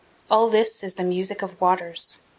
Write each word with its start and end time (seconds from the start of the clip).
All 0.31 0.49
this 0.49 0.83
is 0.83 0.95
the 0.95 1.03
music 1.03 1.43
of 1.43 1.61
waters. 1.61 2.21